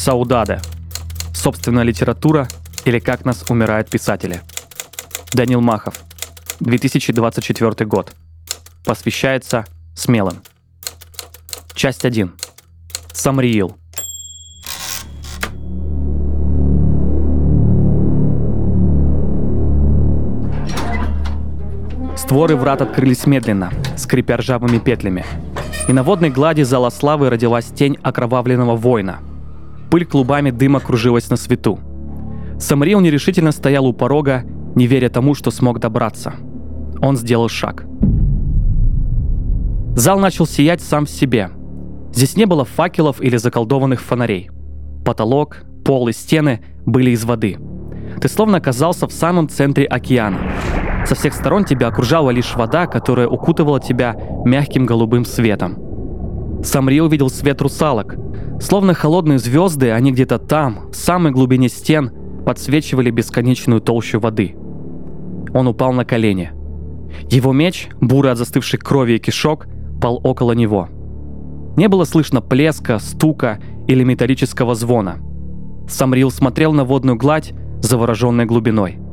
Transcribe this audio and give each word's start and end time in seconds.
Саудаде. 0.00 0.62
Собственная 1.34 1.82
литература 1.82 2.48
или 2.86 2.98
как 3.00 3.26
нас 3.26 3.44
умирают 3.50 3.90
писатели. 3.90 4.40
Данил 5.34 5.60
Махов. 5.60 5.94
2024 6.60 7.84
год. 7.86 8.14
Посвящается 8.82 9.66
смелым. 9.94 10.40
Часть 11.74 12.06
1. 12.06 12.32
Самриил. 13.12 13.76
Створы 22.16 22.56
врат 22.56 22.80
открылись 22.80 23.26
медленно, 23.26 23.70
скрипя 23.98 24.38
ржавыми 24.38 24.78
петлями. 24.78 25.26
И 25.88 25.92
на 25.92 26.02
водной 26.02 26.30
глади 26.30 26.62
зала 26.62 26.88
славы 26.88 27.28
родилась 27.28 27.66
тень 27.66 27.98
окровавленного 28.02 28.76
воина. 28.76 29.20
Пыль 29.90 30.06
клубами 30.06 30.50
дыма 30.50 30.80
кружилась 30.80 31.30
на 31.30 31.36
свету. 31.36 31.80
Самриил 32.58 33.00
нерешительно 33.00 33.50
стоял 33.50 33.86
у 33.86 33.92
порога, 33.92 34.44
не 34.76 34.86
веря 34.86 35.08
тому, 35.08 35.34
что 35.34 35.50
смог 35.50 35.80
добраться. 35.80 36.34
Он 37.00 37.16
сделал 37.16 37.48
шаг. 37.48 37.86
Зал 39.96 40.20
начал 40.20 40.46
сиять 40.46 40.80
сам 40.80 41.06
в 41.06 41.10
себе. 41.10 41.50
Здесь 42.12 42.36
не 42.36 42.44
было 42.44 42.64
факелов 42.64 43.20
или 43.20 43.36
заколдованных 43.36 44.00
фонарей. 44.00 44.50
Потолок, 45.04 45.64
пол 45.84 46.08
и 46.08 46.12
стены 46.12 46.60
были 46.86 47.10
из 47.10 47.24
воды. 47.24 47.58
Ты 48.20 48.28
словно 48.28 48.58
оказался 48.58 49.08
в 49.08 49.12
самом 49.12 49.48
центре 49.48 49.86
океана. 49.86 50.38
Со 51.06 51.14
всех 51.14 51.34
сторон 51.34 51.64
тебя 51.64 51.88
окружала 51.88 52.30
лишь 52.30 52.54
вода, 52.54 52.86
которая 52.86 53.26
укутывала 53.26 53.80
тебя 53.80 54.14
мягким 54.44 54.86
голубым 54.86 55.24
светом. 55.24 55.89
Самри 56.62 57.00
увидел 57.00 57.30
свет 57.30 57.60
русалок. 57.62 58.16
Словно 58.60 58.94
холодные 58.94 59.38
звезды, 59.38 59.90
они 59.90 60.12
где-то 60.12 60.38
там, 60.38 60.90
в 60.90 60.96
самой 60.96 61.32
глубине 61.32 61.68
стен, 61.68 62.10
подсвечивали 62.44 63.10
бесконечную 63.10 63.80
толщу 63.80 64.20
воды. 64.20 64.54
Он 65.54 65.66
упал 65.66 65.92
на 65.92 66.04
колени. 66.04 66.52
Его 67.30 67.52
меч, 67.52 67.88
бурый 68.00 68.32
от 68.32 68.38
застывшей 68.38 68.78
крови 68.78 69.14
и 69.14 69.18
кишок, 69.18 69.66
пал 70.00 70.20
около 70.22 70.52
него. 70.52 70.88
Не 71.76 71.88
было 71.88 72.04
слышно 72.04 72.40
плеска, 72.40 72.98
стука 72.98 73.58
или 73.88 74.04
металлического 74.04 74.74
звона. 74.74 75.18
Самрил 75.88 76.30
смотрел 76.30 76.72
на 76.72 76.84
водную 76.84 77.16
гладь, 77.16 77.52
завороженной 77.80 78.44
глубиной– 78.44 78.98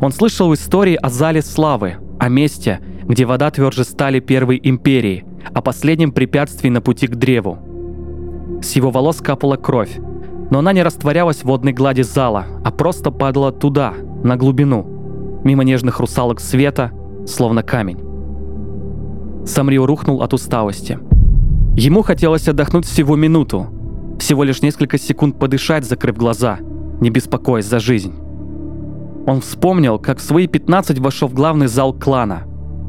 он 0.00 0.12
слышал 0.12 0.52
истории 0.54 0.94
о 0.94 1.08
зале 1.08 1.42
славы, 1.42 1.96
о 2.18 2.28
месте, 2.28 2.80
где 3.04 3.24
вода 3.24 3.50
тверже 3.50 3.84
стали 3.84 4.20
первой 4.20 4.60
империи, 4.62 5.24
о 5.52 5.62
последнем 5.62 6.12
препятствии 6.12 6.68
на 6.68 6.80
пути 6.80 7.06
к 7.06 7.16
древу. 7.16 7.58
С 8.62 8.72
его 8.72 8.90
волос 8.90 9.20
капала 9.20 9.56
кровь, 9.56 9.98
но 10.50 10.58
она 10.58 10.72
не 10.72 10.82
растворялась 10.82 11.38
в 11.38 11.44
водной 11.44 11.72
глади 11.72 12.02
зала, 12.02 12.46
а 12.64 12.70
просто 12.70 13.10
падала 13.10 13.52
туда, 13.52 13.94
на 14.22 14.36
глубину, 14.36 15.40
мимо 15.44 15.64
нежных 15.64 16.00
русалок 16.00 16.40
света, 16.40 16.92
словно 17.26 17.62
камень. 17.62 17.98
Самрио 19.46 19.86
рухнул 19.86 20.22
от 20.22 20.34
усталости. 20.34 20.98
Ему 21.76 22.02
хотелось 22.02 22.48
отдохнуть 22.48 22.84
всего 22.84 23.16
минуту, 23.16 23.66
всего 24.18 24.44
лишь 24.44 24.62
несколько 24.62 24.98
секунд 24.98 25.38
подышать, 25.38 25.84
закрыв 25.84 26.16
глаза, 26.16 26.58
не 27.00 27.10
беспокоясь 27.10 27.66
за 27.66 27.80
жизнь. 27.80 28.14
Он 29.26 29.40
вспомнил, 29.40 29.98
как 29.98 30.18
в 30.18 30.22
свои 30.22 30.46
15 30.46 30.98
вошел 30.98 31.28
в 31.28 31.34
главный 31.34 31.68
зал 31.68 31.92
клана. 31.92 32.44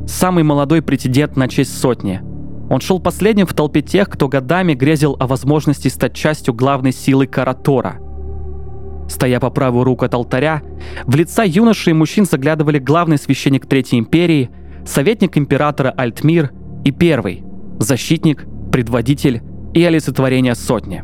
Самый 0.07 0.43
молодой 0.43 0.81
претендент 0.81 1.37
на 1.37 1.47
честь 1.47 1.77
сотни. 1.77 2.21
Он 2.73 2.81
шел 2.81 2.99
последним 2.99 3.45
в 3.45 3.53
толпе 3.53 3.83
тех, 3.83 4.09
кто 4.09 4.27
годами 4.27 4.73
грезил 4.73 5.15
о 5.19 5.27
возможности 5.27 5.89
стать 5.89 6.15
частью 6.15 6.55
главной 6.55 6.91
силы 6.91 7.27
Каратора. 7.27 7.99
Стоя 9.07 9.39
по 9.39 9.51
правую 9.51 9.83
руку 9.83 10.05
от 10.05 10.15
алтаря, 10.15 10.63
в 11.05 11.15
лица 11.15 11.43
юношей 11.43 11.91
и 11.91 11.93
мужчин 11.93 12.25
заглядывали 12.25 12.79
главный 12.79 13.19
священник 13.19 13.67
Третьей 13.67 13.99
Империи, 13.99 14.49
советник 14.87 15.37
императора 15.37 15.91
Альтмир 15.91 16.51
и 16.83 16.89
первый– 16.89 17.43
защитник, 17.79 18.47
предводитель 18.71 19.43
и 19.75 19.83
олицетворение 19.83 20.55
сотни. 20.55 21.03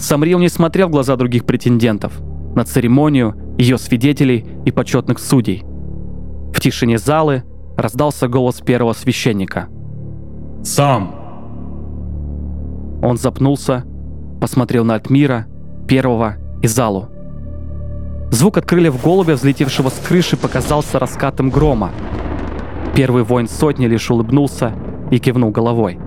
Самрил 0.00 0.38
не 0.38 0.48
смотрел 0.48 0.88
в 0.88 0.92
глаза 0.92 1.14
других 1.16 1.44
претендентов, 1.44 2.22
на 2.54 2.64
церемонию 2.64 3.36
ее 3.58 3.76
свидетелей 3.76 4.46
и 4.64 4.70
почетных 4.70 5.18
судей. 5.18 5.62
В 6.54 6.58
тишине 6.58 6.96
залы 6.96 7.42
раздался 7.76 8.28
голос 8.28 8.62
первого 8.62 8.94
священника. 8.94 9.68
«Сам!» 10.62 11.14
Он 13.02 13.16
запнулся, 13.16 13.84
посмотрел 14.40 14.84
на 14.84 14.94
Альтмира, 14.94 15.46
первого 15.88 16.36
и 16.62 16.68
залу. 16.68 17.08
Звук 18.30 18.56
от 18.56 18.64
крыльев 18.64 19.02
голубя, 19.02 19.34
взлетевшего 19.34 19.88
с 19.88 19.98
крыши, 20.06 20.36
показался 20.36 20.98
раскатом 20.98 21.50
грома. 21.50 21.90
Первый 22.94 23.24
воин 23.24 23.48
сотни 23.48 23.86
лишь 23.86 24.10
улыбнулся 24.10 24.72
и 25.10 25.18
кивнул 25.18 25.50
головой. 25.50 25.98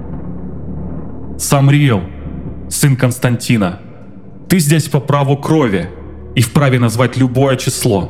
«Самриел, 1.38 2.02
сын 2.70 2.96
Константина, 2.96 3.80
ты 4.48 4.60
здесь 4.60 4.88
по 4.88 5.00
праву 5.00 5.38
крови 5.38 5.90
и 6.34 6.42
вправе 6.42 6.80
назвать 6.80 7.18
любое 7.18 7.58
число. 7.58 8.10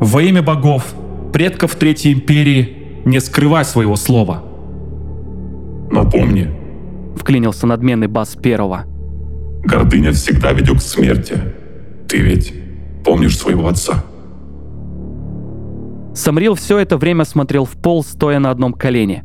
Во 0.00 0.20
имя 0.20 0.42
богов, 0.42 0.94
предков 1.32 1.76
Третьей 1.76 2.12
Империи, 2.12 3.02
не 3.04 3.20
скрывай 3.20 3.64
своего 3.64 3.96
слова. 3.96 4.49
Но 5.90 6.08
помни, 6.08 6.50
вклинился 7.16 7.66
надменный 7.66 8.06
бас 8.06 8.36
первого. 8.36 8.84
Гордыня 9.64 10.12
всегда 10.12 10.52
ведет 10.52 10.78
к 10.78 10.82
смерти. 10.82 11.34
Ты 12.08 12.18
ведь 12.18 12.54
помнишь 13.04 13.38
своего 13.38 13.68
отца? 13.68 14.04
Самрил 16.14 16.54
все 16.54 16.78
это 16.78 16.96
время 16.96 17.24
смотрел 17.24 17.64
в 17.64 17.72
пол, 17.72 18.02
стоя 18.02 18.38
на 18.38 18.50
одном 18.50 18.72
колене. 18.72 19.24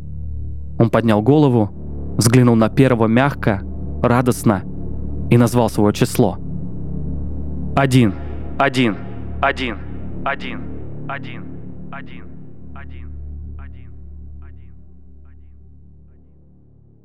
Он 0.78 0.90
поднял 0.90 1.22
голову, 1.22 2.16
взглянул 2.18 2.56
на 2.56 2.70
первого 2.70 3.08
мягко, 3.08 3.62
радостно 4.04 4.64
и 5.30 5.38
назвал 5.38 5.70
свое 5.70 5.94
число– 5.94 6.38
один. 7.76 8.14
Один. 8.58 8.96
Один. 9.42 9.76
Один. 10.24 10.24
Один. 10.24 10.62
Один. 11.10 11.44
Один. 11.92 12.26
Один. 12.74 13.05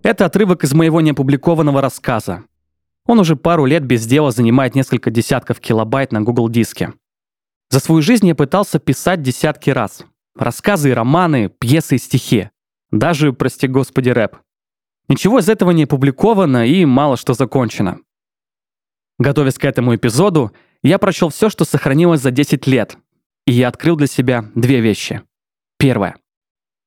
Это 0.03 0.25
отрывок 0.25 0.65
из 0.65 0.73
моего 0.73 1.01
неопубликованного 1.01 1.83
рассказа. 1.83 2.45
Он 3.07 3.19
уже 3.19 3.37
пару 3.37 3.67
лет 3.67 3.85
без 3.85 4.07
дела 4.07 4.31
занимает 4.31 4.75
несколько 4.75 5.11
десятков 5.11 5.61
килобайт 5.61 6.13
на 6.13 6.23
Google 6.23 6.49
диске. 6.49 6.95
За 7.71 7.81
свою 7.81 8.01
жизнь 8.03 8.27
я 8.27 8.35
пытался 8.35 8.79
писать 8.79 9.23
десятки 9.23 9.71
раз. 9.71 10.05
Рассказы 10.37 10.95
романы, 10.95 11.51
пьесы 11.51 11.97
и 11.97 11.99
стихи. 11.99 12.51
Даже, 12.91 13.33
прости 13.33 13.69
господи, 13.69 14.11
рэп. 14.11 14.37
Ничего 15.09 15.41
из 15.41 15.49
этого 15.49 15.71
не 15.73 15.85
опубликовано 15.85 16.67
и 16.67 16.85
мало 16.85 17.17
что 17.17 17.35
закончено. 17.35 17.99
Готовясь 19.19 19.59
к 19.59 19.65
этому 19.65 19.95
эпизоду, 19.95 20.53
я 20.83 20.99
прочел 20.99 21.29
все, 21.29 21.51
что 21.51 21.65
сохранилось 21.65 22.23
за 22.23 22.31
10 22.31 22.67
лет, 22.67 22.97
и 23.47 23.53
я 23.53 23.69
открыл 23.69 23.97
для 23.97 24.07
себя 24.07 24.47
две 24.55 24.81
вещи. 24.81 25.23
Первое. 25.79 26.17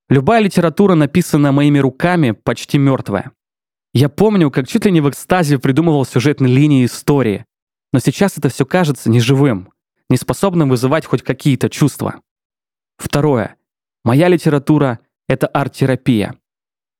Любая 0.09 0.41
литература, 0.41 0.95
написанная 0.95 1.51
моими 1.51 1.79
руками, 1.79 2.31
почти 2.31 2.77
мертвая. 2.77 3.31
Я 3.93 4.09
помню, 4.09 4.51
как 4.51 4.67
чуть 4.67 4.85
ли 4.85 4.91
не 4.91 5.01
в 5.01 5.09
экстазе 5.09 5.59
придумывал 5.59 6.05
сюжетные 6.05 6.53
линии 6.53 6.85
истории, 6.85 7.45
но 7.91 7.99
сейчас 7.99 8.37
это 8.37 8.49
все 8.49 8.65
кажется 8.65 9.09
неживым, 9.09 9.71
неспособным 10.09 10.69
вызывать 10.69 11.05
хоть 11.05 11.21
какие-то 11.21 11.69
чувства. 11.69 12.21
Второе. 12.97 13.55
Моя 14.03 14.27
литература— 14.27 14.99
это 15.27 15.47
арт-терапия. 15.47 16.35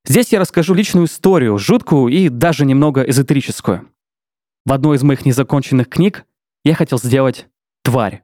Здесь 0.06 0.32
я 0.32 0.40
расскажу 0.40 0.74
личную 0.74 1.08
историю, 1.08 1.58
жуткую 1.58 2.14
и 2.14 2.30
даже 2.30 2.66
немного 2.66 3.02
эзотерическую. 3.02 3.90
В 4.66 4.72
одной 4.72 4.98
из 4.98 5.04
моих 5.04 5.26
незаконченных 5.26 5.90
книг 5.90 6.26
я 6.64 6.76
хотел 6.76 7.00
сделать 7.00 7.48
тварь. 7.84 8.24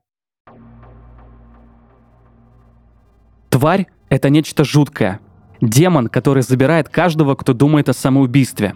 Тварь— 3.50 3.88
это 4.10 4.30
нечто 4.30 4.64
жуткое. 4.64 5.20
Демон, 5.62 6.08
который 6.08 6.44
забирает 6.44 6.90
каждого, 6.90 7.36
кто 7.36 7.54
думает 7.54 7.90
о 7.90 7.94
самоубийстве. 7.94 8.76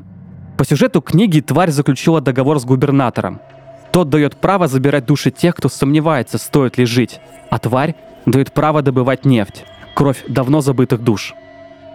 По 0.58 0.66
сюжету 0.66 1.02
книги 1.02 1.40
тварь 1.40 1.72
заключила 1.72 2.22
договор 2.22 2.60
с 2.60 2.66
губернатором. 2.66 3.40
Тот 3.92 4.10
дает 4.10 4.36
право 4.38 4.68
забирать 4.68 5.06
души 5.06 5.32
тех, 5.32 5.56
кто 5.56 5.70
сомневается, 5.70 6.38
стоит 6.38 6.78
ли 6.78 6.86
жить, 6.86 7.20
а 7.50 7.60
тварь 7.60 7.96
дает 8.26 8.52
право 8.54 8.82
добывать 8.82 9.26
нефть, 9.26 9.66
кровь 9.96 10.24
давно 10.28 10.62
забытых 10.62 11.04
душ. 11.04 11.34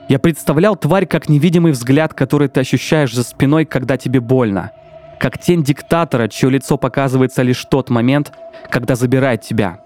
Я 0.08 0.18
представлял 0.18 0.76
тварь 0.76 1.06
как 1.06 1.28
невидимый 1.28 1.72
взгляд, 1.72 2.14
который 2.14 2.48
ты 2.48 2.60
ощущаешь 2.60 3.14
за 3.14 3.22
спиной, 3.24 3.64
когда 3.64 3.96
тебе 3.96 4.20
больно— 4.20 4.72
как 5.18 5.38
тень 5.38 5.64
диктатора, 5.64 6.28
чье 6.28 6.48
лицо 6.48 6.76
показывается 6.76 7.42
лишь 7.42 7.64
тот 7.64 7.90
момент, 7.90 8.32
когда 8.70 8.94
забирает 8.94 9.42
тебя. 9.42 9.80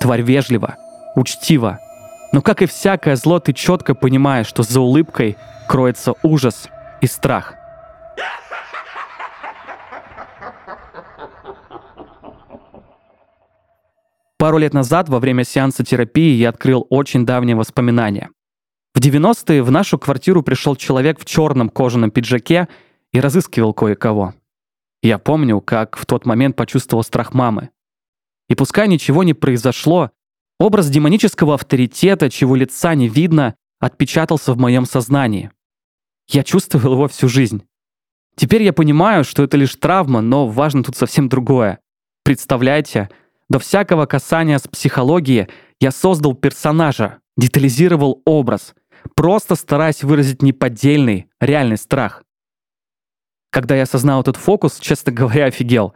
Тварь 0.00 0.22
вежлива, 0.22 0.76
учтива, 1.16 1.80
но 2.32 2.42
как 2.42 2.62
и 2.62 2.66
всякое 2.66 3.16
зло, 3.16 3.40
ты 3.40 3.52
четко 3.52 3.94
понимаешь, 3.94 4.46
что 4.46 4.62
за 4.62 4.80
улыбкой 4.80 5.36
кроется 5.66 6.14
ужас 6.22 6.68
и 7.00 7.06
страх. 7.06 7.54
Пару 14.38 14.58
лет 14.58 14.72
назад 14.72 15.08
во 15.08 15.18
время 15.18 15.42
сеанса 15.42 15.84
терапии 15.84 16.34
я 16.36 16.50
открыл 16.50 16.86
очень 16.90 17.26
давние 17.26 17.56
воспоминания. 17.56 18.30
В 18.94 19.00
90-е 19.00 19.62
в 19.62 19.70
нашу 19.70 19.98
квартиру 19.98 20.42
пришел 20.42 20.76
человек 20.76 21.18
в 21.18 21.24
черном 21.24 21.68
кожаном 21.68 22.10
пиджаке 22.10 22.68
и 23.12 23.20
разыскивал 23.20 23.72
кое-кого. 23.72 24.34
Я 25.02 25.18
помню, 25.18 25.60
как 25.60 25.96
в 25.96 26.06
тот 26.06 26.24
момент 26.24 26.56
почувствовал 26.56 27.02
страх 27.02 27.34
мамы. 27.34 27.70
И 28.48 28.54
пускай 28.54 28.88
ничего 28.88 29.24
не 29.24 29.34
произошло, 29.34 30.10
образ 30.58 30.88
демонического 30.90 31.54
авторитета, 31.54 32.30
чего 32.30 32.56
лица 32.56 32.94
не 32.94 33.08
видно, 33.08 33.54
отпечатался 33.80 34.52
в 34.52 34.58
моем 34.58 34.84
сознании. 34.84 35.50
Я 36.28 36.42
чувствовал 36.44 36.92
его 36.92 37.08
всю 37.08 37.28
жизнь. 37.28 37.62
Теперь 38.36 38.62
я 38.62 38.72
понимаю, 38.72 39.24
что 39.24 39.42
это 39.42 39.56
лишь 39.56 39.74
травма, 39.76 40.20
но 40.20 40.46
важно 40.46 40.84
тут 40.84 40.96
совсем 40.96 41.28
другое. 41.28 41.80
Представляете, 42.24 43.08
до 43.48 43.58
всякого 43.58 44.06
касания 44.06 44.58
с 44.58 44.68
психологией 44.68 45.48
я 45.80 45.90
создал 45.90 46.34
персонажа, 46.34 47.18
детализировал 47.36 48.22
образ, 48.26 48.74
просто 49.14 49.54
стараясь 49.54 50.02
выразить 50.02 50.42
неподдельный, 50.42 51.28
реальный 51.40 51.78
страх. 51.78 52.22
Когда 53.50 53.74
я 53.76 53.84
осознал 53.84 54.20
этот 54.20 54.36
фокус, 54.36 54.78
честно 54.80 55.12
говоря, 55.12 55.46
офигел. 55.46 55.94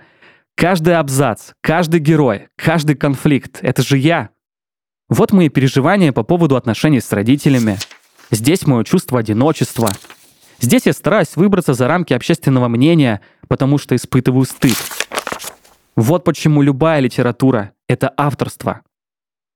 Каждый 0.54 0.96
абзац, 0.96 1.52
каждый 1.60 2.00
герой, 2.00 2.48
каждый 2.56 2.96
конфликт— 2.96 3.58
это 3.62 3.82
же 3.82 3.98
я. 3.98 4.30
Вот 5.12 5.30
мои 5.30 5.50
переживания 5.50 6.10
по 6.10 6.22
поводу 6.22 6.56
отношений 6.56 7.02
с 7.02 7.12
родителями. 7.12 7.76
Здесь 8.30 8.66
мое 8.66 8.82
чувство 8.82 9.20
одиночества. 9.20 9.90
Здесь 10.58 10.86
я 10.86 10.94
стараюсь 10.94 11.36
выбраться 11.36 11.74
за 11.74 11.86
рамки 11.86 12.14
общественного 12.14 12.68
мнения, 12.68 13.20
потому 13.46 13.76
что 13.76 13.94
испытываю 13.94 14.46
стыд. 14.46 14.74
Вот 15.96 16.24
почему 16.24 16.62
любая 16.62 17.00
литература— 17.00 17.72
это 17.88 18.10
авторство. 18.16 18.80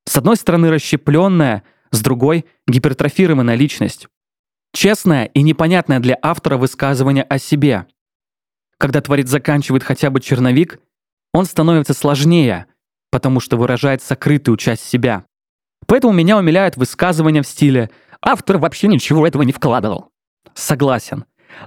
С 0.04 0.18
одной 0.18 0.36
стороны 0.36 0.70
расщепленная, 0.70 1.62
с 1.90 2.02
другой— 2.02 2.44
гипертрофированная 2.66 3.54
личность. 3.54 4.08
Честное 4.74 5.24
и 5.24 5.40
непонятное 5.40 6.00
для 6.00 6.18
автора 6.20 6.58
высказывание 6.58 7.24
о 7.24 7.38
себе. 7.38 7.86
Когда 8.76 9.00
творец 9.00 9.28
заканчивает 9.28 9.84
хотя 9.84 10.10
бы 10.10 10.20
черновик, 10.20 10.80
он 11.32 11.46
становится 11.46 11.94
сложнее, 11.94 12.66
потому 13.10 13.40
что 13.40 13.56
выражает 13.56 14.02
сокрытую 14.02 14.58
часть 14.58 14.84
себя. 14.86 15.24
Поэтому 15.86 16.12
меня 16.12 16.36
умиляют 16.38 16.76
высказывания 16.76 17.42
в 17.42 17.46
стиле 17.46 17.90
«автор 18.20 18.58
вообще 18.58 18.88
ничего 18.88 19.26
этого 19.26 19.42
не 19.42 19.52
вкладывал». 19.52 20.10
Согласен. 20.54 21.24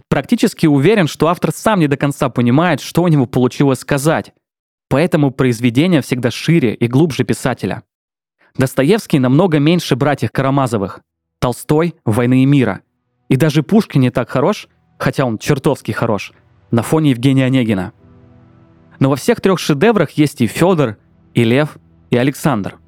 Практически 0.08 0.66
уверен, 0.66 1.08
что 1.08 1.28
автор 1.28 1.52
сам 1.54 1.80
не 1.80 1.88
до 1.88 1.98
конца 1.98 2.30
понимает, 2.30 2.82
что 2.82 3.04
у 3.04 3.08
него 3.08 3.26
получилось 3.26 3.80
сказать. 3.80 4.34
Поэтому 4.90 5.32
произведение 5.32 6.02
всегда 6.02 6.32
шире 6.32 6.74
и 6.74 6.88
глубже 6.88 7.24
писателя. 7.24 7.84
Достоевский 8.58 9.20
намного 9.20 9.60
меньше 9.60 9.96
братьев 9.96 10.32
Карамазовых. 10.32 11.02
Толстой— 11.40 11.96
«Войны 12.06 12.44
и 12.44 12.46
мира». 12.46 12.82
И 13.30 13.36
даже 13.36 13.64
Пушкин 13.64 14.02
не 14.02 14.10
так 14.10 14.30
хорош, 14.30 14.68
хотя 14.98 15.26
он 15.26 15.38
чертовски 15.38 15.92
хорош, 15.92 16.34
на 16.72 16.82
фоне 16.82 17.12
Евгения 17.12 17.46
Онегина. 17.46 17.94
Но 19.00 19.10
во 19.10 19.16
всех 19.16 19.40
трех 19.40 19.60
шедеврах 19.60 20.12
есть 20.12 20.42
и 20.42 20.48
Федор, 20.48 20.98
и 21.34 21.44
Лев, 21.44 21.78
и 22.10 22.18
Александр. 22.18 22.80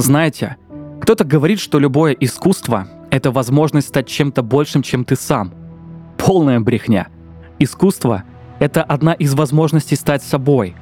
Знаете, 0.00 0.56
кто-то 1.02 1.24
говорит, 1.24 1.60
что 1.60 1.78
любое 1.78 2.12
искусство— 2.12 2.88
это 3.10 3.30
возможность 3.30 3.88
стать 3.88 4.08
чем-то 4.08 4.42
большим, 4.42 4.82
чем 4.82 5.04
ты 5.04 5.14
сам. 5.14 5.52
Полная 6.16 6.58
брехня. 6.58 7.08
Искусство— 7.58 8.24
это 8.60 8.82
одна 8.82 9.12
из 9.12 9.34
возможностей 9.34 9.96
стать 9.96 10.22
собой, 10.22 10.74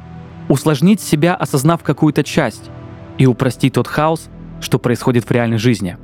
усложнить 0.49 1.01
себя, 1.01 1.35
осознав 1.35 1.83
какую-то 1.83 2.23
часть, 2.23 2.71
и 3.19 3.27
упростить 3.27 3.75
тот 3.75 3.89
хаос, 3.89 4.29
что 4.61 4.79
происходит 4.79 5.25
в 5.25 5.33
реальной 5.33 5.59
жизни. 5.59 5.97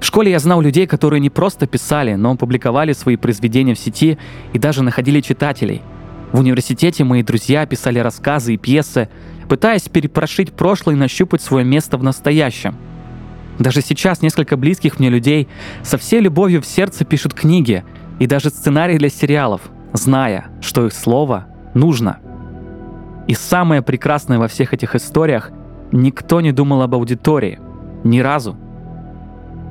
В 0.00 0.04
школе 0.04 0.32
я 0.32 0.40
знал 0.40 0.60
людей, 0.60 0.88
которые 0.88 1.20
не 1.20 1.30
просто 1.30 1.68
писали, 1.68 2.14
но 2.14 2.36
публиковали 2.36 2.92
свои 2.94 3.14
произведения 3.14 3.74
в 3.74 3.78
сети 3.78 4.18
и 4.52 4.58
даже 4.58 4.82
находили 4.82 5.20
читателей. 5.20 5.82
В 6.32 6.40
университете 6.40 7.04
мои 7.04 7.22
друзья 7.22 7.64
писали 7.64 8.00
рассказы 8.00 8.54
и 8.54 8.56
пьесы, 8.56 9.08
пытаясь 9.48 9.88
перепрошить 9.88 10.52
прошлое 10.52 10.94
и 10.94 10.98
нащупать 10.98 11.42
свое 11.42 11.64
место 11.64 11.96
в 11.96 12.02
настоящем. 12.02 12.76
Даже 13.58 13.82
сейчас 13.82 14.22
несколько 14.22 14.56
близких 14.56 14.98
мне 14.98 15.08
людей 15.08 15.48
со 15.82 15.98
всей 15.98 16.20
любовью 16.20 16.60
в 16.60 16.66
сердце 16.66 17.04
пишут 17.04 17.34
книги 17.34 17.84
и 18.18 18.26
даже 18.26 18.50
сценарии 18.50 18.98
для 18.98 19.08
сериалов, 19.08 19.60
зная, 19.92 20.46
что 20.60 20.86
их 20.86 20.92
слово 20.92 21.46
нужно. 21.74 22.18
И 23.28 23.34
самое 23.34 23.80
прекрасное 23.82 24.38
во 24.38 24.48
всех 24.48 24.74
этих 24.74 24.94
историях– 24.94 25.50
никто 25.92 26.40
не 26.40 26.50
думал 26.50 26.82
об 26.82 26.94
аудитории. 26.94 27.60
Ни 28.02 28.18
разу. 28.18 28.56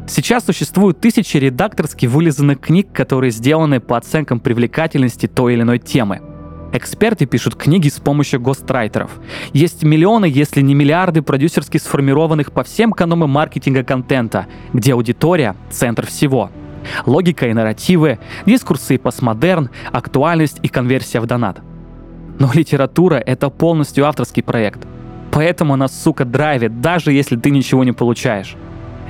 Сейчас 0.07 0.45
существуют 0.45 1.01
тысячи 1.01 1.37
редакторски 1.37 2.05
вылизанных 2.05 2.61
книг, 2.61 2.87
которые 2.93 3.31
сделаны 3.31 3.79
по 3.79 3.97
оценкам 3.97 4.39
привлекательности 4.39 5.27
той 5.27 5.53
или 5.53 5.61
иной 5.61 5.79
темы– 5.79 6.21
Эксперты 6.73 7.27
пишут 7.27 7.53
книги 7.53 7.87
с 7.87 7.99
помощью 7.99 8.41
гострайтеров. 8.41 9.11
Есть 9.53 9.83
миллионы, 9.83 10.25
если 10.25 10.61
не 10.61 10.73
миллиарды 10.73 11.21
продюсерски 11.21 11.77
сформированных 11.77 12.51
по 12.51 12.63
всем 12.63 12.91
канонам 12.93 13.29
маркетинга 13.29 13.83
контента, 13.83 14.47
где 14.73 14.93
аудитория— 14.93 15.55
центр 15.69 16.07
всего. 16.07 16.49
Логика 17.05 17.47
и 17.47 17.53
нарративы, 17.53 18.17
дискурсы 18.47 18.95
и 18.95 18.97
постмодерн, 18.97 19.69
актуальность 19.91 20.59
и 20.63 20.67
конверсия 20.67 21.19
в 21.19 21.27
донат. 21.27 21.61
Но 22.39 22.49
литература— 22.51 23.15
это 23.25 23.51
полностью 23.51 24.07
авторский 24.07 24.41
проект. 24.41 24.87
Поэтому 25.31 25.75
она, 25.75 25.87
сука, 25.87 26.25
драйвит, 26.25 26.81
даже 26.81 27.13
если 27.13 27.35
ты 27.35 27.51
ничего 27.51 27.83
не 27.83 27.91
получаешь. 27.91 28.55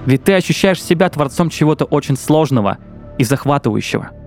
Ведь 0.06 0.26
ты 0.26 0.34
ощущаешь 0.34 0.84
себя 0.84 1.10
творцом 1.10 1.50
чего-то 1.50 1.86
очень 1.86 2.18
сложного 2.18 2.78
и 3.18 3.24
захватывающего— 3.24 4.10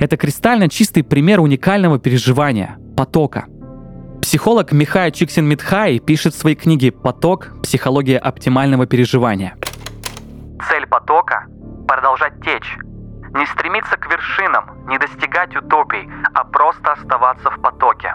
это 0.00 0.16
кристально 0.16 0.68
чистый 0.68 1.02
пример 1.02 1.40
уникального 1.40 1.98
переживания– 1.98 2.78
потока. 2.96 3.46
Психолог 4.22 4.72
Михай 4.72 5.10
Чиксин-Митхай 5.10 6.00
пишет 6.00 6.34
в 6.34 6.38
своей 6.38 6.56
книге 6.56 6.92
«Поток. 6.92 7.50
Психология 7.62 8.18
оптимального 8.18 8.86
переживания». 8.86 9.56
Цель 10.68 10.86
потока– 10.86 11.46
продолжать 11.88 12.34
течь. 12.42 12.76
Не 13.34 13.46
стремиться 13.46 13.96
к 13.96 14.10
вершинам, 14.10 14.86
не 14.88 14.98
достигать 14.98 15.54
утопий, 15.54 16.08
а 16.34 16.44
просто 16.44 16.92
оставаться 16.92 17.50
в 17.50 17.60
потоке. 17.60 18.14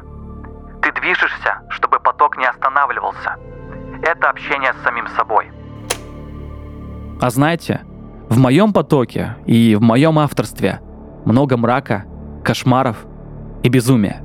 Ты 0.82 0.92
движешься, 1.00 1.62
чтобы 1.70 2.00
поток 2.00 2.38
не 2.38 2.46
останавливался. 2.46 3.38
Это 4.02 4.30
общение 4.30 4.74
с 4.74 4.84
самим 4.84 5.08
собой. 5.16 5.52
А 7.22 7.30
знаете, 7.30 7.82
в 8.30 8.38
моем 8.38 8.74
потоке 8.74 9.38
и 9.46 9.76
в 9.76 9.82
моем 9.82 10.20
авторстве– 10.20 10.82
много 11.26 11.58
мрака, 11.58 12.06
кошмаров 12.44 13.06
и 13.64 13.70
безумия. 13.70 14.22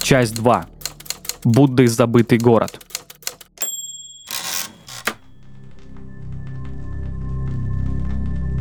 Часть 0.00 0.34
2. 0.36 0.66
Будда 1.44 1.84
и 1.84 1.86
забытый 1.86 2.38
город. 2.38 2.84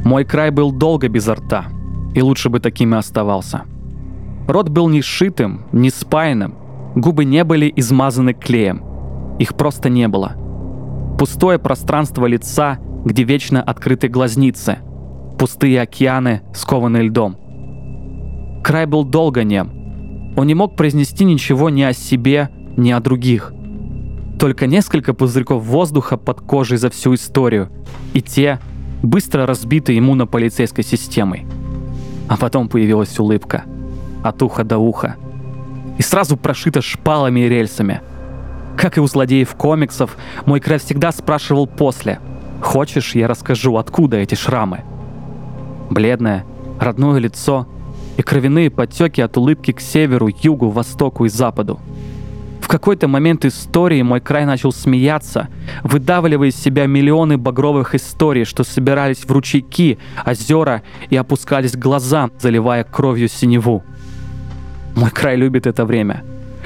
Мой 0.06 0.26
край 0.26 0.52
был 0.52 0.72
долго 0.72 1.08
без 1.08 1.28
рта, 1.28 1.66
и 2.14 2.22
лучше 2.22 2.50
бы 2.50 2.60
таким 2.60 2.96
и 2.96 2.98
оставался. 2.98 3.64
Рот 4.48 4.70
был 4.70 4.90
не 4.90 5.02
сшитым, 5.02 5.66
не 5.72 5.90
спаянным, 5.90 6.56
губы 6.96 7.24
не 7.24 7.44
были 7.44 7.72
измазаны 7.76 8.34
клеем. 8.34 8.84
Их 9.40 9.56
просто 9.56 9.90
не 9.90 10.08
было. 10.08 10.34
Пустое 11.18 11.60
пространство 11.60 12.26
лица 12.26 12.80
где 13.06 13.24
вечно 13.24 13.62
открыты 13.62 14.08
глазницы, 14.08 14.80
пустые 15.38 15.82
океаны, 15.82 16.42
скованные 16.54 17.04
льдом. 17.04 17.38
Край 18.64 18.86
был 18.86 19.04
долго 19.04 19.44
нем. 19.44 20.34
Он 20.38 20.48
не 20.48 20.54
мог 20.54 20.76
произнести 20.76 21.26
ничего 21.26 21.70
ни 21.70 21.82
о 21.82 21.94
себе, 21.94 22.50
ни 22.78 22.92
о 22.92 23.00
других. 23.00 23.54
Только 24.40 24.68
несколько 24.68 25.14
пузырьков 25.14 25.64
воздуха 25.64 26.18
под 26.18 26.42
кожей 26.42 26.78
за 26.78 26.90
всю 26.90 27.16
историю, 27.16 27.70
и 28.14 28.22
те 28.22 28.60
быстро 29.04 29.46
разбиты 29.46 29.98
иммунополицейской 29.98 30.84
системой. 30.84 31.46
А 32.28 32.38
потом 32.38 32.70
появилась 32.70 33.20
улыбка. 33.20 33.64
От 34.24 34.42
уха 34.42 34.64
до 34.64 34.78
уха. 34.78 35.16
И 35.98 36.02
сразу 36.02 36.38
прошита 36.38 36.82
шпалами 36.82 37.42
и 37.42 37.50
рельсами. 37.50 38.02
Как 38.78 38.98
и 38.98 39.02
у 39.02 39.08
злодеев 39.08 39.54
комиксов, 39.56 40.16
мой 40.46 40.60
край 40.60 40.80
всегда 40.80 41.12
спрашивал 41.12 41.68
после– 41.68 42.20
Хочешь, 42.62 43.16
я 43.16 43.28
расскажу, 43.28 43.76
откуда 43.78 44.18
эти 44.18 44.36
шрамы? 44.36 44.82
Бледное, 45.90 46.46
родное 46.80 47.20
лицо 47.20 47.68
и 48.18 48.22
кровяные 48.22 48.70
подтеки 48.70 49.20
от 49.20 49.36
улыбки 49.36 49.72
к 49.72 49.82
северу, 49.82 50.30
югу, 50.42 50.70
востоку 50.70 51.26
и 51.26 51.30
западу. 51.30 51.80
В 52.62 52.68
какой-то 52.68 53.10
момент 53.10 53.44
истории 53.44 54.02
мой 54.02 54.22
край 54.22 54.46
начал 54.46 54.72
смеяться, 54.72 55.50
выдавливая 55.84 56.50
из 56.50 56.56
себя 56.56 56.86
миллионы 56.86 57.38
багровых 57.38 57.96
историй, 57.96 58.46
что 58.46 58.64
собирались 58.64 59.26
в 59.26 59.32
ручейки, 59.32 59.98
озера 60.26 60.84
и 61.10 61.18
опускались 61.18 61.76
глаза, 61.76 62.30
заливая 62.40 62.86
кровью 62.86 63.28
синеву. 63.28 63.84
Мой 64.96 65.10
край 65.10 65.36
любит 65.36 65.68
это 65.68 65.86
время. 65.86 66.24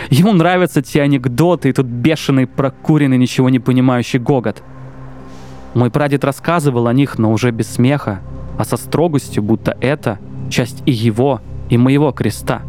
Ему 0.10 0.34
нравятся 0.34 0.82
те 0.84 1.02
анекдоты 1.02 1.70
и 1.70 1.74
тут 1.74 1.88
бешеный, 1.88 2.46
прокуренный, 2.46 3.18
ничего 3.18 3.50
не 3.50 3.60
понимающий 3.60 4.20
гогот. 4.20 4.62
Мой 5.76 5.92
прадед 5.92 6.24
рассказывал 6.24 6.88
о 6.88 6.94
них, 6.94 7.20
но 7.20 7.32
уже 7.32 7.52
без 7.52 7.68
смеха, 7.68 8.22
а 8.58 8.64
со 8.64 8.78
строгостью, 8.78 9.44
будто 9.44 9.78
это 9.82 10.20
часть 10.50 10.82
и 10.86 10.92
его, 10.92 11.42
и 11.70 11.78
моего 11.78 12.14
креста. 12.14 12.62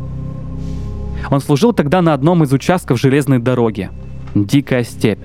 Он 1.31 1.41
служил 1.41 1.73
тогда 1.73 2.03
на 2.03 2.15
одном 2.15 2.43
из 2.43 2.53
участков 2.53 3.01
железной 3.01 3.39
дороги. 3.39 3.91
Дикая 4.35 4.83
степь. 4.83 5.21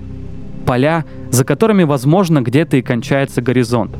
Поля, 0.64 1.04
за 1.30 1.44
которыми, 1.44 1.82
возможно, 1.82 2.40
где-то 2.40 2.76
и 2.76 2.82
кончается 2.82 3.42
горизонт. 3.42 3.96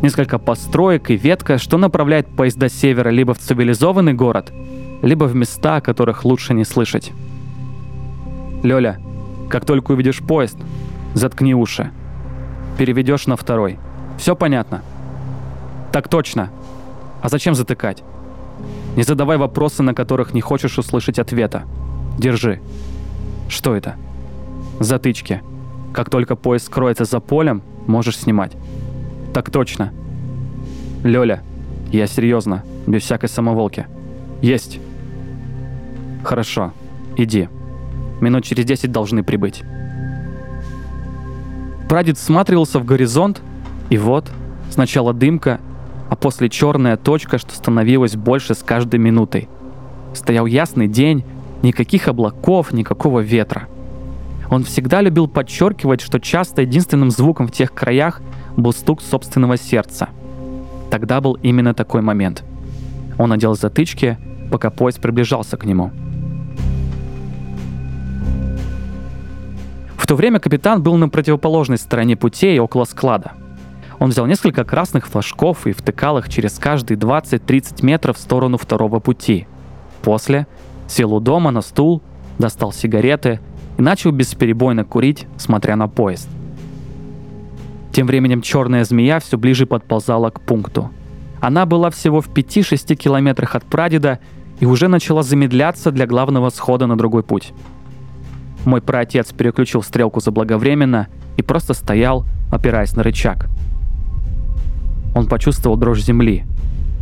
Несколько 0.00 0.38
построек 0.38 1.10
и 1.10 1.16
ветка, 1.16 1.58
что 1.58 1.76
направляет 1.76 2.26
поезда 2.28 2.70
севера 2.70 3.10
либо 3.10 3.34
в 3.34 3.38
цивилизованный 3.38 4.14
город, 4.14 4.52
либо 5.02 5.24
в 5.24 5.34
места, 5.34 5.76
о 5.76 5.80
которых 5.82 6.24
лучше 6.24 6.54
не 6.54 6.64
слышать. 6.64 7.12
Лёля, 8.62 8.98
как 9.50 9.66
только 9.66 9.92
увидишь 9.92 10.20
поезд, 10.20 10.56
заткни 11.12 11.54
уши. 11.54 11.90
Переведешь 12.78 13.26
на 13.26 13.36
второй. 13.36 13.78
Все 14.18 14.34
понятно? 14.34 14.82
Так 15.92 16.08
точно. 16.08 16.50
А 17.20 17.28
зачем 17.28 17.54
затыкать? 17.54 18.02
Не 18.96 19.02
задавай 19.02 19.36
вопросы, 19.36 19.82
на 19.82 19.94
которых 19.94 20.34
не 20.34 20.40
хочешь 20.40 20.78
услышать 20.78 21.18
ответа. 21.18 21.64
Держи. 22.18 22.60
Что 23.48 23.74
это? 23.74 23.96
Затычки. 24.80 25.42
Как 25.92 26.10
только 26.10 26.36
поезд 26.36 26.66
скроется 26.66 27.04
за 27.04 27.20
полем, 27.20 27.62
можешь 27.86 28.18
снимать. 28.18 28.52
Так 29.34 29.50
точно. 29.50 29.92
Лёля, 31.04 31.42
я 31.90 32.06
серьезно, 32.06 32.64
без 32.86 33.02
всякой 33.02 33.28
самоволки. 33.28 33.86
Есть. 34.40 34.80
Хорошо, 36.24 36.72
иди. 37.16 37.48
Минут 38.20 38.44
через 38.44 38.64
десять 38.64 38.92
должны 38.92 39.22
прибыть. 39.22 39.62
Прадед 41.92 42.16
всматривался 42.16 42.78
в 42.78 42.86
горизонт, 42.86 43.42
и 43.90 43.98
вот 43.98 44.30
сначала 44.70 45.12
дымка, 45.12 45.60
а 46.08 46.16
после 46.16 46.48
черная 46.48 46.96
точка, 46.96 47.36
что 47.36 47.54
становилась 47.54 48.16
больше 48.16 48.54
с 48.54 48.62
каждой 48.62 48.98
минутой. 48.98 49.46
Стоял 50.14 50.46
ясный 50.46 50.88
день, 50.88 51.22
никаких 51.62 52.08
облаков, 52.08 52.72
никакого 52.72 53.20
ветра. 53.20 53.68
Он 54.50 54.64
всегда 54.64 55.02
любил 55.02 55.28
подчеркивать, 55.28 56.00
что 56.00 56.18
часто 56.18 56.62
единственным 56.62 57.10
звуком 57.10 57.46
в 57.46 57.52
тех 57.52 57.74
краях 57.74 58.22
был 58.56 58.72
стук 58.72 59.02
собственного 59.02 59.58
сердца. 59.58 60.08
Тогда 60.90 61.20
был 61.20 61.34
именно 61.42 61.74
такой 61.74 62.00
момент. 62.00 62.42
Он 63.18 63.28
надел 63.28 63.54
затычки, 63.54 64.16
пока 64.50 64.70
поезд 64.70 65.02
приближался 65.02 65.58
к 65.58 65.66
нему. 65.66 65.92
То 70.12 70.16
время 70.16 70.40
капитан 70.40 70.82
был 70.82 70.96
на 70.96 71.08
противоположной 71.08 71.78
стороне 71.78 72.16
путей 72.16 72.58
около 72.58 72.84
склада. 72.84 73.32
Он 73.98 74.10
взял 74.10 74.26
несколько 74.26 74.62
красных 74.62 75.06
флажков 75.06 75.66
и 75.66 75.72
втыкал 75.72 76.18
их 76.18 76.28
через 76.28 76.58
каждые 76.58 76.98
20-30 76.98 77.82
метров 77.82 78.18
в 78.18 78.20
сторону 78.20 78.58
второго 78.58 79.00
пути. 79.00 79.46
После 80.02 80.46
сел 80.86 81.14
у 81.14 81.20
дома 81.20 81.50
на 81.50 81.62
стул, 81.62 82.02
достал 82.38 82.74
сигареты 82.74 83.40
и 83.78 83.80
начал 83.80 84.10
бесперебойно 84.12 84.84
курить, 84.84 85.26
смотря 85.38 85.76
на 85.76 85.88
поезд. 85.88 86.28
Тем 87.92 88.06
временем 88.06 88.42
черная 88.42 88.84
змея 88.84 89.18
все 89.18 89.38
ближе 89.38 89.64
подползала 89.64 90.28
к 90.28 90.42
пункту. 90.42 90.90
Она 91.40 91.64
была 91.64 91.88
всего 91.88 92.20
в 92.20 92.28
5-6 92.28 92.96
километрах 92.96 93.54
от 93.54 93.64
прадеда 93.64 94.18
и 94.60 94.66
уже 94.66 94.88
начала 94.88 95.22
замедляться 95.22 95.90
для 95.90 96.06
главного 96.06 96.50
схода 96.50 96.86
на 96.86 96.98
другой 96.98 97.22
путь. 97.22 97.54
Мой 98.64 98.80
праотец 98.80 99.32
переключил 99.32 99.82
стрелку 99.82 100.20
заблаговременно 100.20 101.08
и 101.36 101.42
просто 101.42 101.74
стоял, 101.74 102.24
опираясь 102.50 102.94
на 102.94 103.02
рычаг. 103.02 103.48
Он 105.14 105.26
почувствовал 105.26 105.76
дрожь 105.76 106.02
земли, 106.02 106.44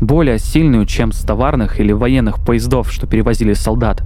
более 0.01 0.39
сильную, 0.39 0.87
чем 0.87 1.13
с 1.13 1.21
товарных 1.21 1.81
или 1.81 1.93
военных 1.93 2.45
поездов, 2.45 2.91
что 2.91 3.07
перевозили 3.07 3.53
солдат. 3.53 4.03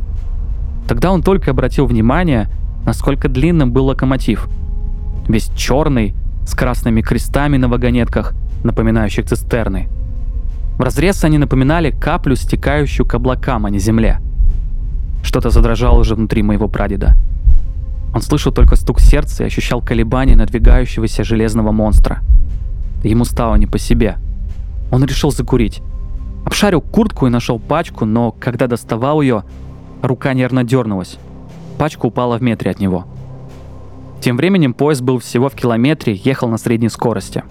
Тогда 0.88 1.12
он 1.12 1.22
только 1.22 1.52
обратил 1.52 1.86
внимание, 1.86 2.48
насколько 2.84 3.28
длинным 3.28 3.72
был 3.72 3.86
локомотив. 3.86 4.48
Весь 5.28 5.48
черный, 5.56 6.14
с 6.46 6.54
красными 6.54 7.00
крестами 7.00 7.56
на 7.56 7.68
вагонетках, 7.68 8.34
напоминающих 8.64 9.24
цистерны. 9.26 9.88
В 10.76 10.80
разрез 10.80 11.24
они 11.24 11.38
напоминали 11.38 11.90
каплю, 11.90 12.34
стекающую 12.34 13.06
к 13.06 13.14
облакам, 13.14 13.64
а 13.64 13.70
не 13.70 13.78
земле. 13.78 14.18
Что-то 15.24 15.50
задрожало 15.50 15.98
уже 15.98 16.14
внутри 16.14 16.42
моего 16.42 16.68
прадеда. 16.68 17.16
Он 18.14 18.22
слышал 18.22 18.52
только 18.52 18.76
стук 18.76 19.00
сердца 19.00 19.42
и 19.42 19.46
ощущал 19.46 19.80
колебания 19.80 20.36
надвигающегося 20.36 21.24
железного 21.24 21.72
монстра. 21.72 22.20
Ему 23.02 23.24
стало 23.24 23.56
не 23.56 23.66
по 23.66 23.78
себе. 23.78 24.18
Он 24.92 25.04
решил 25.04 25.32
закурить. 25.32 25.82
Обшарил 26.44 26.80
куртку 26.80 27.26
и 27.26 27.30
нашел 27.30 27.58
пачку, 27.58 28.04
но 28.04 28.30
когда 28.30 28.66
доставал 28.66 29.20
ее, 29.22 29.42
рука 30.02 30.34
нервно 30.34 30.62
дернулась. 30.62 31.18
Пачка 31.78 32.06
упала 32.06 32.38
в 32.38 32.42
метре 32.42 32.70
от 32.70 32.78
него. 32.78 33.06
Тем 34.20 34.36
временем 34.36 34.74
поезд 34.74 35.02
был 35.02 35.18
всего 35.18 35.48
в 35.48 35.54
километре, 35.54 36.14
ехал 36.14 36.48
на 36.48 36.58
средней 36.58 36.90
скорости. 36.90 37.42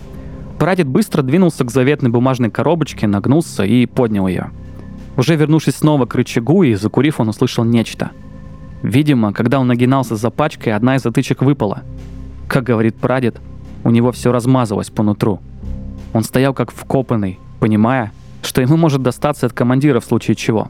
Прадед 0.60 0.88
быстро 0.88 1.24
двинулся 1.24 1.66
к 1.66 1.72
заветной 1.72 2.12
бумажной 2.12 2.50
коробочке, 2.50 3.08
нагнулся 3.08 3.64
и 3.64 3.86
поднял 3.88 4.28
ее. 4.28 4.52
Уже 5.18 5.36
вернувшись 5.36 5.76
снова 5.76 6.06
к 6.06 6.16
рычагу 6.16 6.64
и 6.64 6.74
закурив, 6.76 7.20
он 7.20 7.30
услышал 7.30 7.64
нечто– 7.64 8.12
Видимо, 8.84 9.32
когда 9.32 9.62
он 9.62 9.68
нагинался 9.68 10.18
за 10.18 10.30
пачкой, 10.30 10.74
одна 10.74 10.98
из 10.98 11.04
затычек 11.04 11.42
выпала. 11.42 11.84
Как 12.50 12.66
говорит 12.66 12.98
прадед, 12.98 13.40
у 13.86 13.90
него 13.90 14.12
все 14.12 14.34
размазалось 14.34 14.90
по 14.90 15.04
нутру. 15.04 15.40
Он 16.12 16.24
стоял 16.24 16.54
как 16.54 16.70
вкопанный, 16.70 17.40
понимая, 17.62 18.12
что 18.44 18.62
ему 18.62 18.76
может 18.76 19.02
достаться 19.02 19.46
от 19.46 19.54
командира 19.54 20.02
в 20.02 20.06
случае 20.06 20.36
чего. 20.36 20.70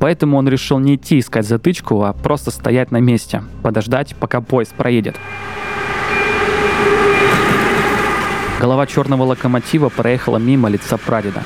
Поэтому 0.00 0.38
он 0.38 0.48
решил 0.48 0.80
не 0.80 0.96
идти 0.96 1.20
искать 1.20 1.46
затычку, 1.46 2.02
а 2.02 2.12
просто 2.12 2.50
стоять 2.50 2.90
на 2.90 2.98
месте, 2.98 3.44
подождать, 3.62 4.16
пока 4.18 4.40
поезд 4.40 4.74
проедет. 4.74 5.14
Голова 8.58 8.88
черного 8.88 9.22
локомотива 9.22 9.88
проехала 9.88 10.38
мимо 10.38 10.68
лица 10.68 10.98
прадеда. 10.98 11.44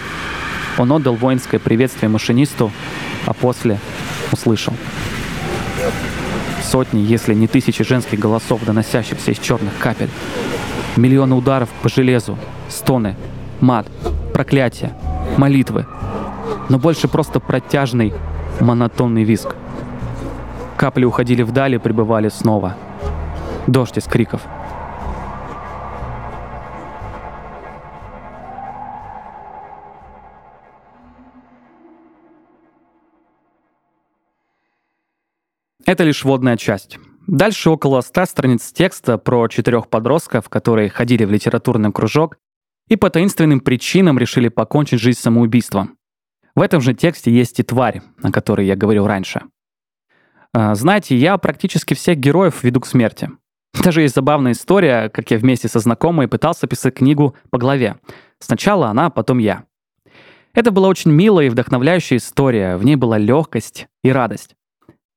Он 0.78 0.93
отдал 0.93 1.14
воинское 1.14 1.61
приветствие 1.61 2.09
машинисту, 2.09 2.71
а 3.26 3.33
после 3.33 3.78
услышал– 4.33 4.75
Сотни, 6.62 7.00
если 7.00 7.35
не 7.35 7.47
тысячи 7.47 7.85
женских 7.85 8.19
голосов, 8.19 8.64
доносящихся 8.64 9.31
из 9.31 9.38
черных 9.38 9.78
капель. 9.78 10.09
Миллионы 10.97 11.35
ударов 11.35 11.69
по 11.83 11.88
железу, 11.88 12.38
стоны, 12.69 13.16
мат, 13.61 13.87
проклятия, 14.33 14.93
молитвы. 15.37 15.87
Но 16.69 16.78
больше 16.78 17.07
просто 17.07 17.38
протяжный, 17.38 18.14
монотонный 18.61 19.25
визг. 19.25 19.54
Капли 20.76 21.04
уходили 21.04 21.43
вдали 21.43 21.78
прибывали 21.78 22.28
снова. 22.28 22.76
Дождь 23.66 23.99
из 23.99 24.04
криков— 24.04 24.40
Это 35.86 36.04
лишь 36.04 36.24
вводная 36.24 36.56
часть. 36.56 36.98
Дальше 37.26 37.70
около 37.70 38.00
100 38.00 38.26
страниц 38.26 38.72
текста 38.72 39.18
про 39.18 39.48
четырех 39.48 39.88
подростков, 39.88 40.48
которые 40.48 40.88
ходили 40.88 41.24
в 41.24 41.30
литературный 41.30 41.92
кружок 41.92 42.36
и 42.88 42.96
по 42.96 43.10
таинственным 43.10 43.60
причинам 43.60 44.18
решили 44.18 44.48
покончить 44.48 45.00
жизнь 45.00 45.20
самоубийством. 45.20 45.96
В 46.54 46.62
этом 46.62 46.80
же 46.80 46.94
тексте 46.94 47.30
есть 47.30 47.60
и 47.60 47.62
тварь, 47.62 48.02
о 48.22 48.30
которой 48.30 48.66
я 48.66 48.76
говорил 48.76 49.06
раньше. 49.06 49.42
А, 50.52 50.74
знаете, 50.74 51.16
я 51.16 51.36
практически 51.36 51.94
всех 51.94 52.18
героев 52.18 52.62
веду 52.62 52.80
к 52.80 52.86
смерти. 52.86 53.30
Даже 53.82 54.02
есть 54.02 54.14
забавная 54.14 54.52
история, 54.52 55.08
как 55.08 55.30
я 55.30 55.38
вместе 55.38 55.68
со 55.68 55.80
знакомой 55.80 56.28
пытался 56.28 56.66
писать 56.66 56.94
книгу 56.94 57.34
по 57.50 57.58
главе. 57.58 57.96
Сначала 58.38 58.88
она, 58.88 59.10
потом 59.10 59.38
я. 59.38 59.64
Это 60.52 60.70
была 60.70 60.88
очень 60.88 61.10
милая 61.10 61.46
и 61.46 61.50
вдохновляющая 61.50 62.18
история, 62.18 62.76
в 62.76 62.84
ней 62.84 62.96
была 62.96 63.18
легкость 63.18 63.88
и 64.04 64.10
радость. 64.10 64.54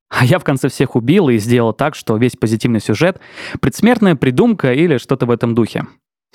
А 0.09 0.25
я 0.25 0.39
в 0.39 0.43
конце 0.43 0.69
всех 0.69 0.95
убил 0.95 1.29
и 1.29 1.37
сделал 1.37 1.73
так, 1.73 1.95
что 1.95 2.17
весь 2.17 2.35
позитивный 2.35 2.79
сюжет— 2.79 3.19
предсмертная 3.61 4.15
придумка 4.15 4.73
или 4.73 4.97
что-то 4.97 5.25
в 5.25 5.31
этом 5.31 5.53
духе. 5.53 5.85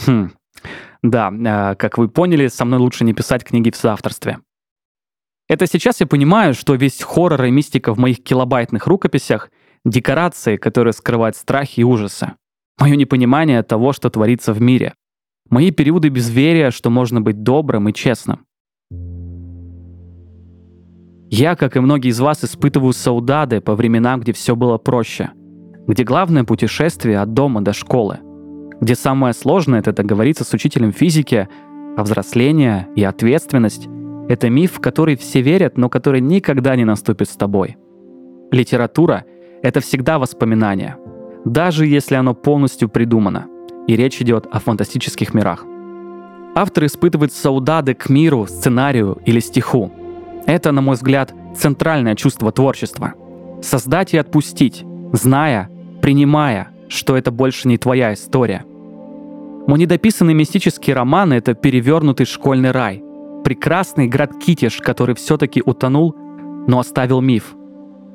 Хм. 0.06 0.30
Да, 1.02 1.32
э, 1.32 1.74
как 1.76 1.98
вы 1.98 2.08
поняли, 2.08 2.48
со 2.48 2.64
мной 2.64 2.78
лучше 2.80 3.04
не 3.04 3.14
писать 3.14 3.44
книги 3.44 3.70
в 3.70 3.76
соавторстве. 3.76 4.38
Это 5.48 5.66
сейчас 5.66 6.00
я 6.00 6.06
понимаю, 6.06 6.54
что 6.54 6.74
весь 6.74 7.02
хоррор 7.02 7.44
и 7.44 7.50
мистика 7.50 7.94
в 7.94 7.98
моих 7.98 8.22
килобайтных 8.22 8.86
рукописях 8.86 9.50
Декорации, 9.84 10.56
которые 10.56 10.92
скрывают 10.92 11.36
страхи 11.36 11.80
и 11.80 11.84
ужасы. 11.84 12.32
Мое 12.78 12.94
непонимание 12.94 13.62
того, 13.64 13.92
что 13.92 14.10
творится 14.10 14.52
в 14.52 14.60
мире. 14.60 14.94
Мои 15.50 15.72
периоды 15.72 16.08
безверия, 16.08 16.70
что 16.70 16.88
можно 16.88 17.20
быть 17.20 17.42
добрым 17.42 17.88
и 17.88 17.92
честным. 17.92 18.46
Я, 21.34 21.56
как 21.56 21.78
и 21.78 21.80
многие 21.80 22.10
из 22.10 22.20
вас, 22.20 22.44
испытываю 22.44 22.92
саудады 22.92 23.62
по 23.62 23.74
временам, 23.74 24.20
где 24.20 24.34
все 24.34 24.54
было 24.54 24.76
проще. 24.76 25.30
Где 25.86 26.04
главное 26.04 26.44
путешествие 26.44 27.18
от 27.20 27.32
дома 27.32 27.62
до 27.62 27.72
школы. 27.72 28.18
Где 28.82 28.94
самое 28.94 29.32
сложное— 29.32 29.78
это 29.80 29.94
договориться 29.94 30.44
с 30.44 30.52
учителем 30.52 30.92
физики, 30.92 31.48
а 31.96 32.02
взросление 32.02 32.86
и 32.96 33.02
ответственность— 33.02 33.88
это 34.28 34.50
миф, 34.50 34.72
в 34.72 34.80
который 34.80 35.16
все 35.16 35.40
верят, 35.40 35.78
но 35.78 35.88
который 35.88 36.20
никогда 36.20 36.76
не 36.76 36.84
наступит 36.84 37.30
с 37.30 37.36
тобой. 37.36 37.78
Литература— 38.50 39.24
это 39.62 39.80
всегда 39.80 40.18
воспоминание, 40.18 40.98
даже 41.46 41.86
если 41.86 42.14
оно 42.14 42.34
полностью 42.34 42.90
придумано, 42.90 43.46
и 43.86 43.96
речь 43.96 44.20
идет 44.20 44.46
о 44.52 44.60
фантастических 44.60 45.32
мирах. 45.32 45.64
Автор 46.54 46.84
испытывает 46.84 47.32
саудады 47.32 47.94
к 47.94 48.10
миру, 48.10 48.46
сценарию 48.46 49.16
или 49.24 49.40
стиху. 49.40 49.90
Это, 50.46 50.72
на 50.72 50.80
мой 50.80 50.96
взгляд, 50.96 51.34
центральное 51.56 52.14
чувство 52.14 52.52
творчества. 52.52 53.14
Создать 53.62 54.14
и 54.14 54.18
отпустить, 54.18 54.84
зная, 55.12 55.70
принимая, 56.00 56.68
что 56.88 57.16
это 57.16 57.30
больше 57.30 57.68
не 57.68 57.78
твоя 57.78 58.12
история. 58.12 58.64
Мой 59.66 59.78
недописанный 59.78 60.34
мистический 60.34 60.92
роман— 60.92 61.32
это 61.34 61.54
перевернутый 61.54 62.26
школьный 62.26 62.72
рай. 62.72 63.02
Прекрасный 63.44 64.08
град 64.08 64.32
Китиш, 64.38 64.78
который 64.78 65.14
все-таки 65.14 65.62
утонул, 65.64 66.14
но 66.66 66.80
оставил 66.80 67.20
миф. 67.20 67.54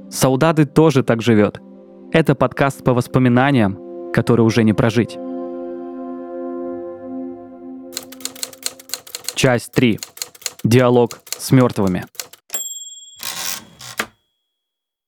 Саудады 0.09 0.65
тоже 0.65 1.03
так 1.03 1.21
живет. 1.21 1.61
Это 2.11 2.35
подкаст 2.35 2.83
по 2.83 2.93
воспоминаниям, 2.93 4.11
которые 4.13 4.45
уже 4.45 4.63
не 4.63 4.73
прожить. 4.73 5.17
Часть 9.35 9.71
3. 9.71 9.99
Диалог 10.67 11.21
с 11.29 11.51
мертвыми. 11.53 12.03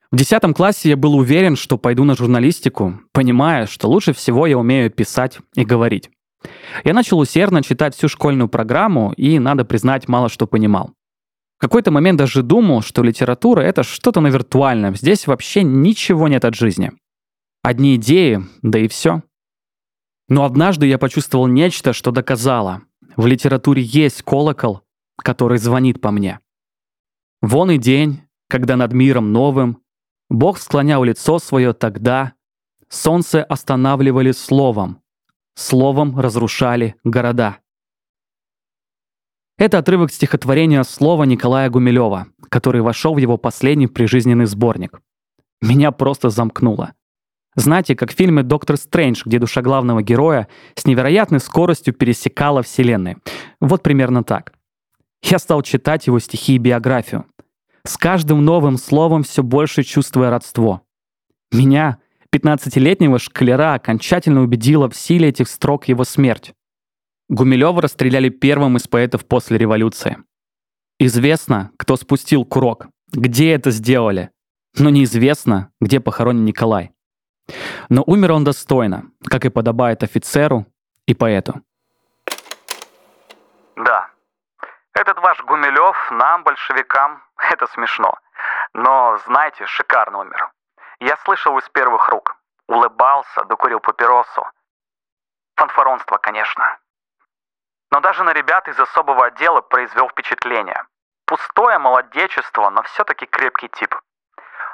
В 0.10 0.16
10 0.16 0.56
классе 0.56 0.88
я 0.88 0.96
был 0.96 1.16
уверен, 1.18 1.58
что 1.58 1.78
пойду 1.78 2.06
на 2.06 2.16
журналистику, 2.16 3.02
понимая, 3.12 3.68
что 3.68 3.90
лучше 3.90 4.14
всего 4.14 4.48
я 4.48 4.58
умею 4.58 4.90
писать 4.90 5.40
и 5.56 5.66
говорить. 5.66 6.12
Я 6.86 6.94
начал 6.94 7.20
усердно 7.20 7.62
читать 7.62 7.94
всю 7.94 8.08
школьную 8.08 8.48
программу 8.48 9.12
и, 9.18 9.38
надо 9.38 9.66
признать, 9.66 10.08
мало 10.08 10.30
что 10.30 10.48
понимал. 10.48 10.94
В 11.58 11.60
какой-то 11.60 11.92
момент 11.92 12.20
даже 12.20 12.42
думал, 12.42 12.82
что 12.82 13.04
литература— 13.04 13.60
это 13.62 13.84
что-то 13.84 14.22
на 14.22 14.28
виртуальном, 14.28 14.96
здесь 14.96 15.28
вообще 15.28 15.64
ничего 15.64 16.30
нет 16.30 16.46
от 16.46 16.56
жизни. 16.56 16.94
Одни 17.64 17.98
идеи, 17.98 18.46
да 18.62 18.80
и 18.80 18.88
все. 18.88 19.24
Но 20.30 20.46
однажды 20.46 20.88
я 20.88 20.98
почувствовал 20.98 21.48
нечто, 21.48 21.92
что 21.92 22.12
доказало. 22.12 22.84
В 23.18 23.26
литературе 23.26 23.82
есть 23.82 24.22
колокол, 24.22 24.84
который 25.24 25.58
звонит 25.58 26.02
по 26.02 26.12
мне. 26.12 26.40
Вон 27.42 27.72
и 27.72 27.78
день, 27.78 28.22
когда 28.48 28.76
над 28.76 28.94
миром 28.94 29.32
новым 29.32 29.82
Бог 30.30 30.60
склонял 30.60 31.04
лицо 31.04 31.40
свое 31.40 31.74
тогда, 31.74 32.34
солнце 32.90 33.44
останавливали 33.44 34.32
словом, 34.32 35.02
словом 35.56 36.20
разрушали 36.20 36.96
города. 37.04 37.58
Это 39.58 39.78
отрывок 39.78 40.12
стихотворения 40.12 40.84
«Слово» 40.84 41.26
Николая 41.26 41.70
Гумилева, 41.70 42.28
который 42.50 42.82
вошел 42.82 43.14
в 43.14 43.18
его 43.18 43.38
последний 43.38 43.88
прижизненный 43.88 44.46
сборник. 44.46 45.02
Меня 45.62 45.92
просто 45.92 46.30
замкнуло. 46.30 46.94
Знаете, 47.56 47.96
как 47.96 48.12
в 48.12 48.16
фильме 48.16 48.44
«Доктор 48.44 48.78
Стрэндж», 48.78 49.24
где 49.26 49.38
душа 49.38 49.62
главного 49.62 50.02
героя 50.02 50.48
с 50.76 50.86
невероятной 50.86 51.42
скоростью 51.42 51.94
пересекала 51.94 52.64
вселенные. 52.64 53.18
Вот 53.60 53.84
примерно 53.84 54.24
так. 54.24 54.54
Я 55.22 55.40
стал 55.40 55.62
читать 55.62 56.08
его 56.08 56.20
стихи 56.20 56.56
и 56.56 56.58
биографию. 56.58 57.26
С 57.84 57.98
каждым 57.98 58.44
новым 58.44 58.78
словом 58.78 59.24
все 59.24 59.44
больше 59.44 59.84
чувствуя 59.84 60.30
родство. 60.30 60.82
Меня, 61.52 62.00
15-летнего 62.34 63.20
шкалера, 63.20 63.74
окончательно 63.74 64.42
убедила 64.42 64.90
в 64.90 64.96
силе 64.96 65.30
этих 65.30 65.48
строк 65.48 65.88
его 65.88 66.04
смерть. 66.04 66.54
Гумилева 67.30 67.82
расстреляли 67.82 68.30
первым 68.30 68.78
из 68.78 68.88
поэтов 68.88 69.26
после 69.26 69.58
революции. 69.58 70.18
Известно, 71.00 71.72
кто 71.78 71.96
спустил 71.96 72.44
курок, 72.44 72.88
где 73.12 73.52
это 73.52 73.72
сделали, 73.72 74.32
но 74.78 74.90
неизвестно, 74.90 75.72
где 75.80 76.00
похоронен 76.00 76.46
Николай. 76.46 76.92
Но 77.90 78.04
умер 78.06 78.34
он 78.34 78.44
достойно, 78.44 79.12
как 79.24 79.46
и 79.46 79.50
подобает 79.50 80.04
офицеру 80.04 80.68
и 81.08 81.14
поэту. 81.14 81.62
Да, 83.76 84.09
этот 85.00 85.20
ваш 85.20 85.42
Гумилев 85.44 86.12
нам, 86.12 86.44
большевикам, 86.44 87.24
это 87.38 87.68
смешно. 87.68 88.18
Но, 88.74 89.18
знаете, 89.26 89.66
шикарный 89.66 90.20
умер. 90.20 90.52
Я 91.00 91.16
слышал 91.18 91.58
из 91.58 91.68
первых 91.70 92.10
рук. 92.10 92.36
Улыбался, 92.68 93.44
докурил 93.46 93.80
папиросу. 93.80 94.46
Фанфаронство, 95.56 96.18
конечно. 96.18 96.78
Но 97.92 98.00
даже 98.02 98.24
на 98.24 98.34
ребят 98.34 98.68
из 98.68 98.80
особого 98.80 99.26
отдела 99.26 99.62
произвел 99.62 100.10
впечатление. 100.10 100.86
Пустое 101.26 101.80
молодечество, 101.80 102.70
но 102.70 102.84
все-таки 102.84 103.26
крепкий 103.26 103.70
тип. 103.70 103.96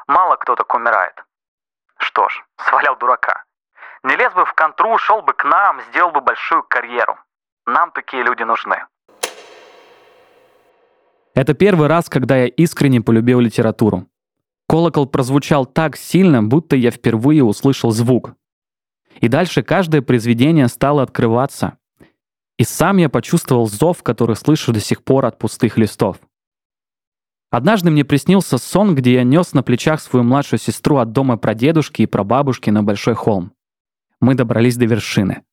Мало 0.07 0.35
кто 0.35 0.55
так 0.55 0.73
умирает. 0.73 1.23
Что 1.99 2.27
ж, 2.27 2.43
свалял 2.57 2.95
дурака. 2.97 3.43
Не 4.03 4.15
лез 4.15 4.33
бы 4.33 4.45
в 4.45 4.53
контру, 4.53 4.97
шел 4.97 5.21
бы 5.21 5.33
к 5.33 5.43
нам, 5.43 5.81
сделал 5.81 6.11
бы 6.11 6.21
большую 6.21 6.63
карьеру. 6.63 7.17
Нам 7.65 7.91
такие 7.91 8.23
люди 8.23 8.43
нужны. 8.43 8.85
Это 11.35 11.53
первый 11.53 11.87
раз, 11.87 12.07
когда 12.07 12.37
я 12.37 12.47
искренне 12.47 13.01
полюбил 13.01 13.41
литературу. 13.41 14.07
Колокол 14.67 15.05
прозвучал 15.05 15.65
так 15.65 15.97
сильно, 15.97 16.41
будто 16.41 16.77
я 16.77 16.91
впервые 16.91 17.43
услышал 17.43 17.91
звук. 17.91 18.35
И 19.19 19.27
дальше 19.27 19.61
каждое 19.61 20.01
произведение 20.01 20.69
стало 20.69 21.03
открываться, 21.03 21.77
и 22.57 22.63
сам 22.63 22.97
я 22.97 23.09
почувствовал 23.09 23.67
зов, 23.67 24.01
который 24.01 24.37
слышу 24.37 24.71
до 24.71 24.79
сих 24.79 25.03
пор 25.03 25.25
от 25.25 25.37
пустых 25.37 25.77
листов. 25.77 26.19
Однажды 27.51 27.91
мне 27.91 28.05
приснился 28.05 28.57
сон, 28.57 28.95
где 28.95 29.15
я 29.15 29.23
нес 29.23 29.53
на 29.53 29.61
плечах 29.61 30.01
свою 30.01 30.23
младшую 30.23 30.59
сестру 30.59 30.97
от 30.97 31.11
дома 31.11 31.37
прадедушки 31.37 32.01
и 32.01 32.05
прабабушки 32.05 32.69
на 32.69 32.81
большой 32.81 33.13
холм. 33.13 33.51
Мы 34.21 34.35
добрались 34.35 34.77
до 34.77 34.85
вершины. 34.85 35.43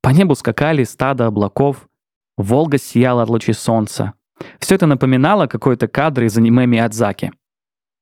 По 0.00 0.10
небу 0.10 0.36
скакали 0.36 0.84
стадо 0.84 1.26
облаков, 1.26 1.88
Волга 2.36 2.78
сияла 2.78 3.22
от 3.22 3.30
лучей 3.30 3.54
солнца. 3.54 4.14
Все 4.58 4.74
это 4.74 4.86
напоминало 4.86 5.46
какой-то 5.46 5.88
кадр 5.88 6.24
из 6.24 6.36
аниме 6.36 6.66
Миядзаки. 6.66 7.32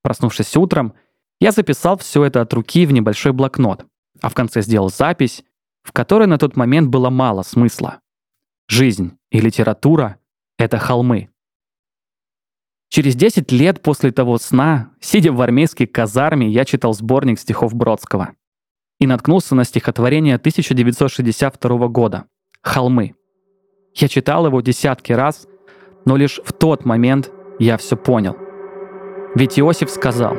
Проснувшись 0.03 0.57
утром, 0.57 0.95
я 1.40 1.53
записал 1.53 1.99
все 1.99 2.25
это 2.25 2.40
от 2.40 2.53
руки 2.55 2.87
в 2.87 2.92
небольшой 2.92 3.33
блокнот, 3.33 3.85
а 4.21 4.29
в 4.29 4.35
конце 4.35 4.62
сделал 4.62 4.90
запись, 4.90 5.45
в 5.83 5.92
которой 5.92 6.27
на 6.27 6.38
тот 6.38 6.57
момент 6.57 6.88
было 6.88 7.11
мало 7.11 7.42
смысла. 7.42 8.01
Жизнь 8.68 9.18
и 9.31 9.40
литература— 9.40 10.18
это 10.59 10.79
холмы. 10.79 11.29
Через 12.88 13.16
10 13.16 13.51
лет 13.53 13.83
после 13.83 14.12
того 14.12 14.38
сна, 14.38 14.90
сидя 15.01 15.33
в 15.33 15.40
армейской 15.40 15.87
казарме, 15.87 16.49
я 16.49 16.64
читал 16.64 16.92
сборник 16.92 17.40
стихов 17.40 17.75
Бродского 17.75 18.35
и 19.01 19.07
наткнулся 19.07 19.55
на 19.55 19.64
стихотворение 19.64 20.37
1962 20.37 21.88
года 21.88 22.27
«Холмы». 22.62 23.14
Я 23.95 24.09
читал 24.09 24.47
его 24.47 24.61
десятки 24.61 25.12
раз, 25.12 25.49
но 26.05 26.17
лишь 26.17 26.41
в 26.45 26.53
тот 26.53 26.85
момент 26.85 27.31
я 27.59 27.77
все 27.77 27.97
понял. 27.97 28.37
Ведь 29.35 29.59
Иосиф 29.59 29.91
сказал 29.91 30.37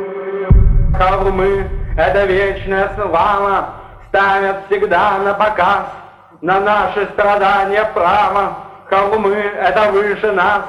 «Холмы— 0.98 1.68
это 1.98 2.26
вечная 2.26 2.92
слава, 2.96 3.70
ставят 4.08 4.66
всегда 4.68 5.18
на 5.20 5.34
показ, 5.34 5.86
на 6.42 6.60
наши 6.60 7.06
страдания 7.14 7.90
право, 7.94 8.58
холмы— 8.86 9.36
это 9.60 9.92
выше 9.92 10.32
нас, 10.32 10.64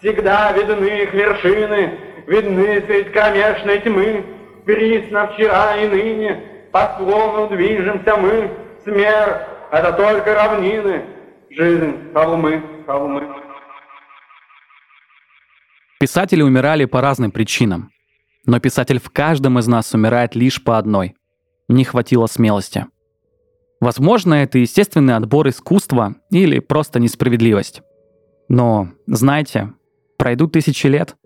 всегда 0.00 0.52
видны 0.52 1.02
их 1.02 1.12
вершины, 1.14 1.98
видны 2.26 2.82
средь 2.86 3.12
кромешной 3.12 3.80
тьмы, 3.80 4.24
присно 4.64 5.28
вчера 5.28 5.76
и 5.76 5.86
ныне, 5.86 6.42
по 6.72 6.80
склону 6.94 7.48
движемся 7.48 8.16
мы, 8.16 8.50
смерть— 8.82 9.42
это 9.70 9.92
только 9.92 10.34
равнины, 10.34 11.02
жизнь— 11.50 12.10
холмы, 12.14 12.62
холмы. 12.86 13.39
Писатели 16.00 16.40
умирали 16.40 16.86
по 16.86 17.02
разным 17.02 17.30
причинам. 17.30 17.90
Но 18.46 18.58
писатель 18.58 18.98
в 18.98 19.10
каждом 19.10 19.58
из 19.58 19.66
нас 19.66 19.92
умирает 19.92 20.34
лишь 20.34 20.64
по 20.64 20.78
одной. 20.78 21.14
Не 21.68 21.84
хватило 21.84 22.26
смелости. 22.26 22.86
Возможно, 23.82 24.32
это 24.32 24.58
естественный 24.58 25.14
отбор 25.14 25.48
искусства 25.48 26.16
или 26.30 26.58
просто 26.58 27.00
несправедливость. 27.00 27.82
Но, 28.48 28.88
знаете, 29.06 29.74
пройдут 30.16 30.52
тысячи 30.52 30.86
лет, 30.86 31.16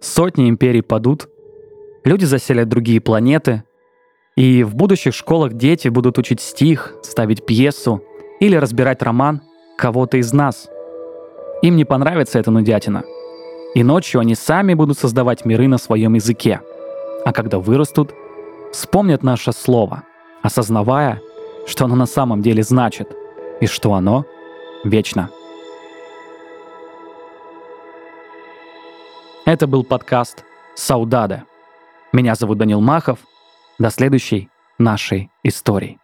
сотни 0.00 0.48
империй 0.48 0.82
падут, 0.82 1.28
люди 2.04 2.24
заселят 2.24 2.68
другие 2.68 3.00
планеты, 3.00 3.64
И 4.36 4.62
в 4.62 4.74
будущих 4.74 5.14
школах 5.14 5.54
дети 5.54 5.88
будут 5.88 6.18
учить 6.18 6.40
стих, 6.40 6.94
ставить 7.02 7.46
пьесу 7.46 8.02
или 8.40 8.56
разбирать 8.56 9.02
роман 9.02 9.42
кого-то 9.76 10.18
из 10.18 10.32
нас. 10.32 10.68
Им 11.62 11.76
не 11.76 11.84
понравится 11.84 12.38
эта 12.38 12.50
нудятина. 12.50 13.04
И 13.74 13.82
ночью 13.82 14.20
они 14.20 14.36
сами 14.36 14.74
будут 14.74 14.98
создавать 14.98 15.44
миры 15.44 15.66
на 15.66 15.78
своем 15.78 16.14
языке. 16.14 16.60
А 17.24 17.32
когда 17.32 17.58
вырастут, 17.58 18.14
вспомнят 18.72 19.22
наше 19.24 19.52
слово, 19.52 20.04
осознавая, 20.42 21.20
что 21.66 21.86
оно 21.86 21.96
на 21.96 22.06
самом 22.06 22.40
деле 22.40 22.62
значит 22.62 23.10
и 23.60 23.66
что 23.66 23.94
оно 23.94 24.24
вечно. 24.84 25.30
Это 29.44 29.66
был 29.66 29.84
подкаст 29.84 30.44
«Саудада». 30.74 31.44
Меня 32.12 32.34
зовут 32.36 32.58
Данил 32.58 32.80
Махов. 32.80 33.18
До 33.78 33.90
следующей 33.90 34.48
нашей 34.78 35.30
истории. 35.42 35.98